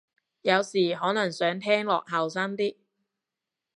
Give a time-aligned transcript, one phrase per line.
[0.41, 2.75] 有時可能想聽落後生啲